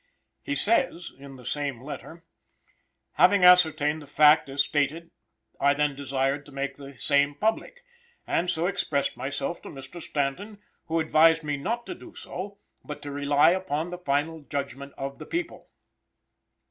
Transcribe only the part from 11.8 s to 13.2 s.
to do so, but to